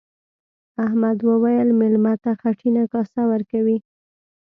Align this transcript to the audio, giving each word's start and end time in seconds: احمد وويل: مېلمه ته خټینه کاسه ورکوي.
احمد 0.85 1.17
وويل: 1.29 1.67
مېلمه 1.79 2.13
ته 2.23 2.31
خټینه 2.39 2.83
کاسه 2.93 3.21
ورکوي. 3.31 3.77